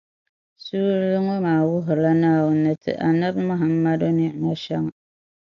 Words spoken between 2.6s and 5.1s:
ni ti Annabi Muhammadu ni’ima shɛŋa.